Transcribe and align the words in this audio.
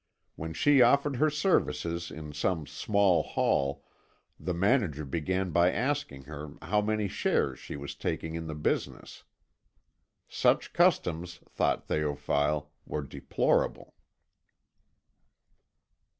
When 0.35 0.53
she 0.53 0.81
offered 0.81 1.17
her 1.17 1.29
services 1.29 2.09
in 2.09 2.33
some 2.33 2.65
small 2.65 3.21
hall 3.21 3.83
the 4.39 4.51
manager 4.51 5.05
began 5.05 5.51
by 5.51 5.71
asking 5.71 6.23
her 6.23 6.55
how 6.59 6.81
many 6.81 7.07
shares 7.07 7.59
she 7.59 7.75
was 7.75 7.93
taking 7.93 8.33
in 8.33 8.47
the 8.47 8.55
business. 8.55 9.25
Such 10.27 10.73
customs, 10.73 11.41
thought 11.47 11.87
Théophile, 11.87 12.69
were 12.83 13.03
deplorable. 13.03 13.93